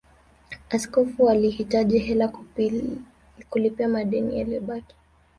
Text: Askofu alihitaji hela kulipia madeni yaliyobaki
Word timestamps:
Askofu 0.69 1.29
alihitaji 1.29 1.99
hela 1.99 2.33
kulipia 3.49 3.87
madeni 3.89 4.37
yaliyobaki 4.39 4.95